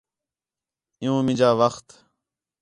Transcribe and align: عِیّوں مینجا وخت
عِیّوں 0.99 1.19
مینجا 1.25 1.49
وخت 1.59 1.87